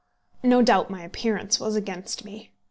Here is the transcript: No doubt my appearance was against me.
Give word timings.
No 0.41 0.63
doubt 0.63 0.89
my 0.89 1.03
appearance 1.03 1.59
was 1.59 1.75
against 1.75 2.25
me. 2.25 2.49